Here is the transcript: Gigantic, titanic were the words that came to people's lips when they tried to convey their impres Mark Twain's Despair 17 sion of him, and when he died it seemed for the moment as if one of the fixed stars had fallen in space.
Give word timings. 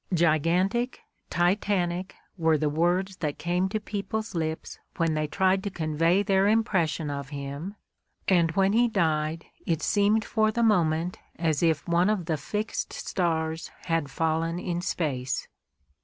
Gigantic, 0.15 1.01
titanic 1.29 2.15
were 2.35 2.57
the 2.57 2.71
words 2.71 3.17
that 3.17 3.37
came 3.37 3.69
to 3.69 3.79
people's 3.79 4.33
lips 4.33 4.79
when 4.97 5.13
they 5.13 5.27
tried 5.27 5.63
to 5.63 5.69
convey 5.69 6.23
their 6.23 6.45
impres 6.45 7.05
Mark 7.05 7.05
Twain's 7.05 7.05
Despair 7.05 7.05
17 7.05 7.05
sion 7.05 7.09
of 7.11 7.29
him, 7.59 7.75
and 8.27 8.51
when 8.53 8.73
he 8.73 8.87
died 8.87 9.45
it 9.67 9.83
seemed 9.83 10.25
for 10.25 10.49
the 10.51 10.63
moment 10.63 11.19
as 11.35 11.61
if 11.61 11.87
one 11.87 12.09
of 12.09 12.25
the 12.25 12.37
fixed 12.37 12.91
stars 12.93 13.69
had 13.83 14.09
fallen 14.09 14.57
in 14.57 14.81
space. 14.81 15.47